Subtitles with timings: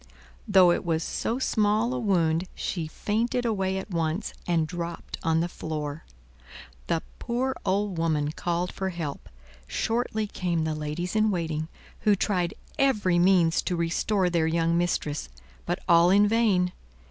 [0.47, 5.41] Though it was so small a wound, she fainted away at once and dropped on
[5.41, 6.05] the floor.
[6.87, 9.29] The poor old woman called for help;
[9.67, 11.67] shortly came the ladies in waiting,
[11.99, 15.29] who tried every means to restore their young mistress;
[15.67, 16.71] but all in vain.